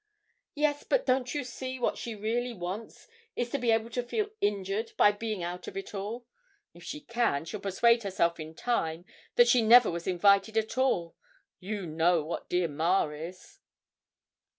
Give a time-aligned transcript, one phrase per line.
[0.55, 4.31] 'Yes, but don't you see what she really wants is to be able to feel
[4.41, 6.25] injured by being out of it all
[6.73, 11.15] if she can, she'll persuade herself in time that she never was invited at all;
[11.59, 13.59] you know what dear ma is!'